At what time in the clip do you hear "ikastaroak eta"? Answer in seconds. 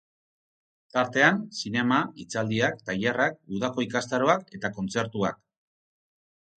3.89-4.77